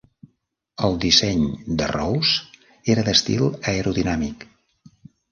[0.85, 1.43] El disseny
[1.81, 2.63] de Rowse
[2.93, 4.47] era d'estil aerodinàmic.